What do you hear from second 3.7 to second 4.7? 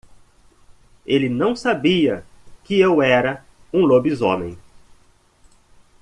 um lobisomem